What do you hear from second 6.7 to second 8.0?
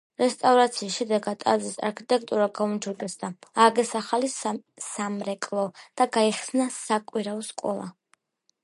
საკვირაო სკოლა.